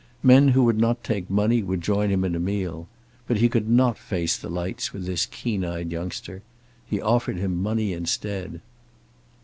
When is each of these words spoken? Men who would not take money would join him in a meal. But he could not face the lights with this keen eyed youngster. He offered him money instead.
Men 0.23 0.47
who 0.47 0.63
would 0.63 0.79
not 0.79 1.03
take 1.03 1.29
money 1.29 1.61
would 1.61 1.81
join 1.83 2.09
him 2.09 2.23
in 2.23 2.33
a 2.33 2.39
meal. 2.39 2.87
But 3.27 3.37
he 3.37 3.47
could 3.47 3.69
not 3.69 3.99
face 3.99 4.35
the 4.35 4.49
lights 4.49 4.93
with 4.93 5.05
this 5.05 5.27
keen 5.27 5.63
eyed 5.63 5.91
youngster. 5.91 6.41
He 6.87 6.99
offered 6.99 7.37
him 7.37 7.61
money 7.61 7.93
instead. 7.93 8.61